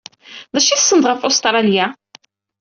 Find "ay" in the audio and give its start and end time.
0.71-0.77